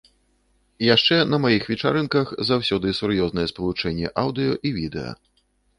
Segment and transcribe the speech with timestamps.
[0.95, 5.11] Яшчэ на маіх вечарынках заўсёды сур'ёзнае спалучэнне аўдыё і відэа.